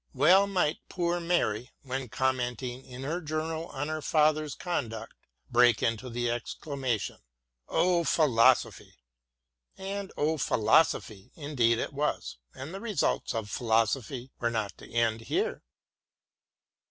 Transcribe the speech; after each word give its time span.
Well 0.15 0.47
might 0.47 0.79
poor 0.89 1.19
Mary, 1.19 1.69
when 1.83 2.09
commenting 2.09 2.83
in 2.83 3.03
her 3.03 3.21
Journal 3.21 3.67
on 3.67 3.87
her 3.87 4.01
father's 4.01 4.55
conduct, 4.55 5.13
break 5.51 5.83
into 5.83 6.09
the 6.09 6.31
exclamation," 6.31 7.17
Oh, 7.69 8.03
Philosophy 8.03 8.95
J" 9.77 9.89
And 9.99 10.11
oh, 10.17 10.39
Philo 10.39 10.81
sophy! 10.81 11.31
indeed 11.35 11.77
it 11.77 11.93
was, 11.93 12.37
and 12.55 12.73
the 12.73 12.81
results 12.81 13.35
of 13.35 13.51
philo 13.51 13.85
sophy 13.85 14.31
were 14.39 14.49
not 14.49 14.75
to 14.79 14.89
end 14.91 15.21
here. 15.21 15.61